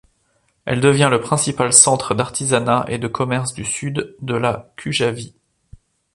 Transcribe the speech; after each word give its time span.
Elle 0.65 0.79
devient 0.81 1.09
le 1.11 1.21
principal 1.21 1.71
centre 1.73 2.15
d’artisanat 2.15 2.85
et 2.87 2.97
de 2.97 3.05
commerce 3.07 3.53
du 3.53 3.63
sud 3.63 4.15
de 4.23 4.33
la 4.33 4.73
Cujavie. 4.75 5.35